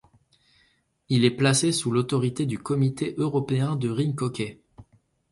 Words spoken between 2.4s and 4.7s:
du Comité européen de rink hockey.